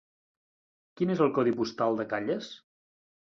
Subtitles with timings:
[1.01, 2.49] Quin és el codi postal de Calles?